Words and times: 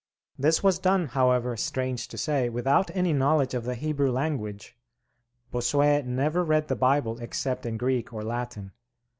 This 0.39 0.63
was 0.63 0.79
done, 0.79 1.09
however, 1.09 1.55
strange 1.55 2.07
to 2.07 2.17
say, 2.17 2.49
without 2.49 2.89
any 2.95 3.13
knowledge 3.13 3.53
of 3.53 3.65
the 3.65 3.75
Hebrew 3.75 4.11
language. 4.11 4.75
Bossuet 5.51 6.07
never 6.07 6.43
read 6.43 6.69
the 6.69 6.75
Bible 6.75 7.19
except 7.21 7.67
in 7.67 7.77
Greek 7.77 8.11
or 8.11 8.23
Latin. 8.23 8.71